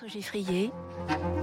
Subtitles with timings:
[0.00, 0.70] François Geffrier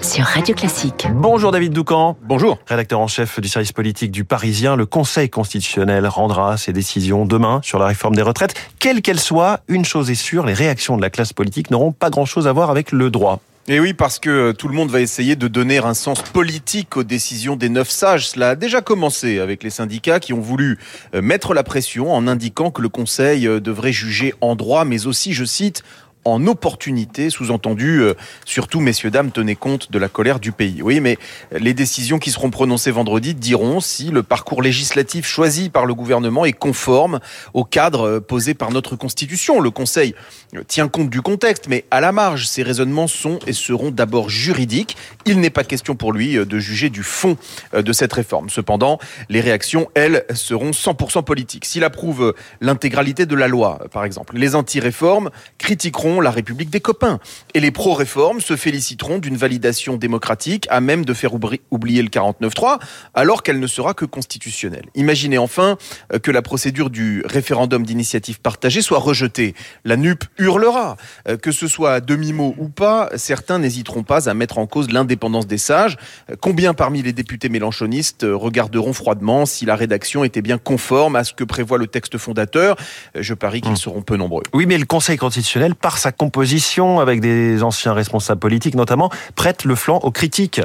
[0.00, 1.06] sur Radio Classique.
[1.12, 2.16] Bonjour David Doucan.
[2.22, 2.58] Bonjour.
[2.66, 7.60] Rédacteur en chef du service politique du Parisien, le Conseil constitutionnel rendra ses décisions demain
[7.62, 8.54] sur la réforme des retraites.
[8.78, 12.08] Quelle qu'elle soit, une chose est sûre, les réactions de la classe politique n'auront pas
[12.08, 13.40] grand-chose à voir avec le droit.
[13.68, 17.02] Et oui, parce que tout le monde va essayer de donner un sens politique aux
[17.02, 18.28] décisions des neuf sages.
[18.28, 20.78] Cela a déjà commencé avec les syndicats qui ont voulu
[21.16, 25.08] euh, mettre la pression en indiquant que le Conseil euh, devrait juger en droit, mais
[25.08, 25.82] aussi, je cite,
[26.26, 28.14] en opportunité, sous-entendu, euh,
[28.44, 30.82] surtout, messieurs, dames, tenez compte de la colère du pays.
[30.82, 31.18] Oui, mais
[31.52, 36.44] les décisions qui seront prononcées vendredi diront si le parcours législatif choisi par le gouvernement
[36.44, 37.20] est conforme
[37.54, 39.60] au cadre euh, posé par notre Constitution.
[39.60, 40.16] Le Conseil
[40.56, 44.28] euh, tient compte du contexte, mais à la marge, ces raisonnements sont et seront d'abord
[44.28, 44.96] juridiques.
[45.26, 47.36] Il n'est pas question pour lui de juger du fond
[47.72, 48.50] de cette réforme.
[48.50, 51.64] Cependant, les réactions, elles, seront 100% politiques.
[51.64, 57.18] S'il approuve l'intégralité de la loi, par exemple, les anti-réformes critiqueront la République des copains.
[57.54, 61.32] Et les pro-réformes se féliciteront d'une validation démocratique à même de faire
[61.70, 62.78] oublier le 49-3,
[63.14, 64.86] alors qu'elle ne sera que constitutionnelle.
[64.94, 65.76] Imaginez enfin
[66.12, 69.54] euh, que la procédure du référendum d'initiative partagée soit rejetée.
[69.84, 70.96] La NUP hurlera.
[71.28, 74.90] Euh, que ce soit à demi-mot ou pas, certains n'hésiteront pas à mettre en cause
[74.90, 75.96] l'indépendance des sages.
[76.30, 81.24] Euh, combien parmi les députés mélanchonistes regarderont froidement si la rédaction était bien conforme à
[81.24, 82.76] ce que prévoit le texte fondateur?
[83.14, 83.76] Je parie qu'ils hmm.
[83.76, 84.42] seront peu nombreux.
[84.52, 89.64] Oui, mais le Conseil constitutionnel, par sa composition avec des anciens responsables politiques notamment, prête
[89.64, 90.60] le flanc aux critiques.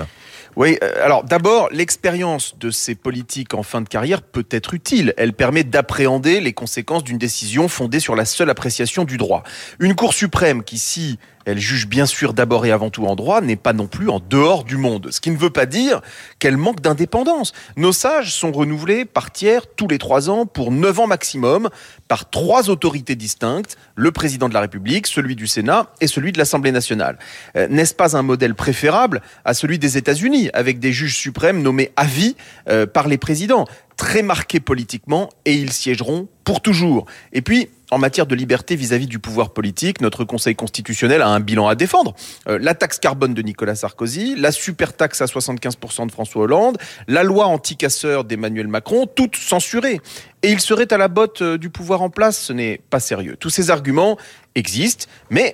[0.57, 5.13] Oui, euh, alors d'abord, l'expérience de ces politiques en fin de carrière peut être utile.
[5.17, 9.43] Elle permet d'appréhender les conséquences d'une décision fondée sur la seule appréciation du droit.
[9.79, 13.41] Une Cour suprême qui, si elle juge bien sûr d'abord et avant tout en droit,
[13.41, 15.09] n'est pas non plus en dehors du monde.
[15.11, 16.01] Ce qui ne veut pas dire
[16.39, 17.53] qu'elle manque d'indépendance.
[17.77, 21.69] Nos sages sont renouvelés par tiers tous les trois ans pour neuf ans maximum
[22.07, 26.37] par trois autorités distinctes, le président de la République, celui du Sénat et celui de
[26.37, 27.17] l'Assemblée nationale.
[27.55, 31.91] Euh, n'est-ce pas un modèle préférable à celui des États-Unis, avec des juges suprêmes nommés
[31.95, 32.35] à vie
[32.67, 33.65] euh, par les présidents
[33.97, 37.05] très marqués politiquement et ils siégeront pour toujours.
[37.33, 41.41] Et puis, en matière de liberté vis-à-vis du pouvoir politique, notre Conseil constitutionnel a un
[41.41, 42.15] bilan à défendre.
[42.47, 46.77] Euh, la taxe carbone de Nicolas Sarkozy, la super taxe à 75% de François Hollande,
[47.07, 49.99] la loi anti-casseur d'Emmanuel Macron, toutes censurées.
[50.41, 53.35] Et il serait à la botte euh, du pouvoir en place, ce n'est pas sérieux.
[53.37, 54.17] Tous ces arguments
[54.55, 55.53] existent, mais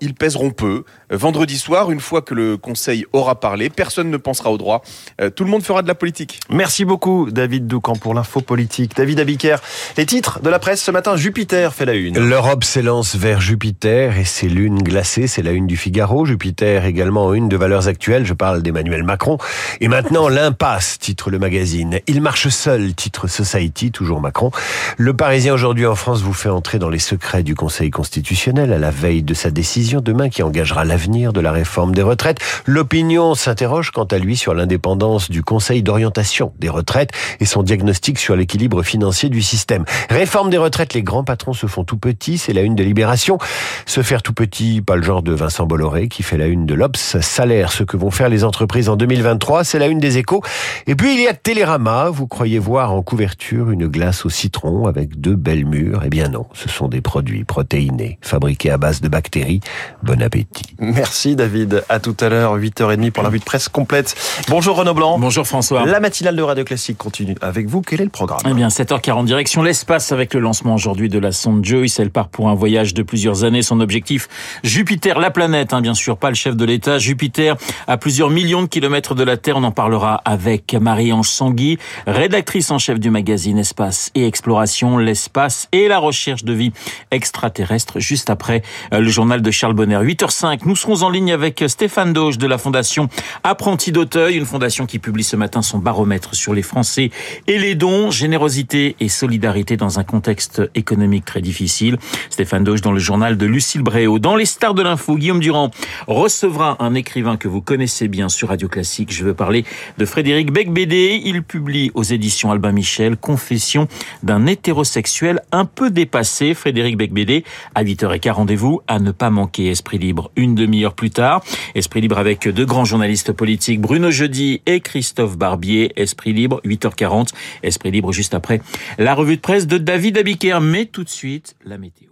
[0.00, 0.84] ils pèseront peu.
[1.10, 4.82] Vendredi soir, une fois que le Conseil aura parlé, personne ne pensera au droit.
[5.20, 6.40] Euh, tout le monde fera de la politique.
[6.50, 8.94] Merci beaucoup, David Doucan, pour l'info politique.
[8.94, 9.56] David Abiker,
[9.96, 12.18] les titres de la presse ce matin, Jupiter fait la une.
[12.18, 16.26] L'Europe s'élance vers Jupiter et ses lunes glacées, c'est la une du Figaro.
[16.26, 19.38] Jupiter également une de valeurs actuelles, je parle d'Emmanuel Macron.
[19.80, 22.00] Et maintenant, l'impasse, titre le magazine.
[22.06, 24.50] Il marche seul, titre Society, toujours Macron.
[24.98, 28.78] Le Parisien aujourd'hui en France vous fait entrer dans les secrets du Conseil constitutionnel à
[28.78, 32.38] la veille de sa décision demain qui engagera l'avenir de la réforme des retraites.
[32.66, 37.10] L'opinion s'interroge quant à lui sur l'indépendance du Conseil d'orientation des retraites
[37.40, 39.84] et son diagnostic sur l'équilibre financier du système.
[40.10, 43.38] Réforme des retraites, les grands patrons se font tout petits, c'est la une de Libération.
[43.86, 46.74] Se faire tout petit, pas le genre de Vincent Bolloré qui fait la une de
[46.74, 47.16] l'Obs.
[47.20, 50.42] Salaire, ce que vont faire les entreprises en 2023, c'est la une des échos.
[50.86, 54.86] Et puis il y a Télérama, vous croyez voir en couverture une glace au citron
[54.86, 56.02] avec deux belles mûres?
[56.04, 59.60] Eh bien non, ce sont des produits protéinés, fabriqués à base de bactéries
[60.02, 60.74] Bon appétit.
[60.78, 61.84] Merci David.
[61.88, 64.14] À tout à l'heure, 8h30 pour la vue de presse complète.
[64.48, 65.18] Bonjour Renaud Blanc.
[65.18, 65.84] Bonjour François.
[65.86, 67.82] La matinale de Radio Classique continue avec vous.
[67.82, 71.32] Quel est le programme Eh bien, 7h40 direction l'espace avec le lancement aujourd'hui de la
[71.32, 71.98] sonde Joyce.
[71.98, 73.62] Elle part pour un voyage de plusieurs années.
[73.62, 74.28] Son objectif,
[74.62, 76.98] Jupiter, la planète, hein, bien sûr, pas le chef de l'État.
[76.98, 77.56] Jupiter,
[77.86, 79.56] à plusieurs millions de kilomètres de la Terre.
[79.56, 85.68] On en parlera avec Marie-Ange Sangui, rédactrice en chef du magazine Espace et Exploration, l'espace
[85.72, 86.72] et la recherche de vie
[87.10, 88.62] extraterrestre, juste après
[88.92, 89.96] euh, le journal de Charles Bonner.
[89.96, 93.08] 8h05, nous serons en ligne avec Stéphane Doge de la Fondation
[93.44, 97.10] Apprenti d'Auteuil, une fondation qui publie ce matin son baromètre sur les Français
[97.46, 101.98] et les dons, générosité et solidarité dans un contexte économique très difficile.
[102.30, 104.18] Stéphane Doge dans le journal de Lucille Bréau.
[104.18, 105.70] Dans les stars de l'info, Guillaume Durand
[106.06, 109.12] recevra un écrivain que vous connaissez bien sur Radio Classique.
[109.12, 109.64] Je veux parler
[109.98, 111.20] de Frédéric Becbédé.
[111.24, 113.88] Il publie aux éditions Albin Michel Confession
[114.22, 116.54] d'un hétérosexuel un peu dépassé.
[116.54, 117.44] Frédéric Becbédé
[117.74, 118.30] à 8h15.
[118.30, 121.42] Rendez-vous à ne pas manquer Esprit Libre une demi-heure plus tard.
[121.74, 125.92] Esprit Libre avec deux grands journalistes politiques, Bruno Jeudi et Christophe Barbier.
[125.96, 127.28] Esprit Libre, 8h40.
[127.62, 128.60] Esprit Libre juste après
[128.98, 130.60] la revue de presse de David Abiker.
[130.60, 132.07] Mais tout de suite, la météo.